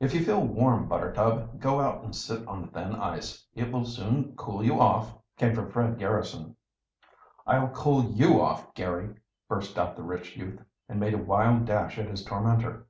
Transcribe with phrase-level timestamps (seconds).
[0.00, 3.46] "If you feel warm, Buttertub, go out and sit on the thin ice.
[3.54, 6.56] It will soon cool you off," came from Fred Garrison.
[7.46, 9.14] "I'll cool you off, Garry!"
[9.48, 12.84] burst out the rich youth, and made a wild dash at his tormentor.